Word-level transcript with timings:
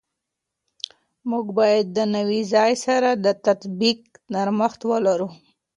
موږ 1.29 1.45
باید 1.59 1.85
د 1.97 1.99
نوي 2.15 2.41
ځای 2.53 2.71
سره 2.85 3.09
د 3.23 3.27
تطابق 3.45 3.99
نرمښت 4.33 4.81
ولرو. 4.91 5.29